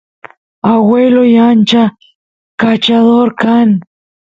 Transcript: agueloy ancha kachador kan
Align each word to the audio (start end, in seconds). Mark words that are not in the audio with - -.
agueloy 0.71 1.33
ancha 1.49 1.83
kachador 2.59 3.29
kan 3.41 3.69